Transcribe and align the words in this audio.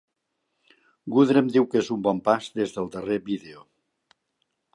Goodrem 1.15 1.51
diu 1.57 1.67
que 1.73 1.81
és 1.83 1.91
un 1.97 2.01
bon 2.09 2.23
pas 2.29 2.49
des 2.59 2.75
del 2.79 2.91
darrer 2.97 3.21
vídeo. 3.33 3.63